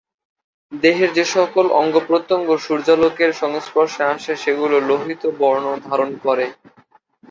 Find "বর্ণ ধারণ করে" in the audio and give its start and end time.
5.39-6.45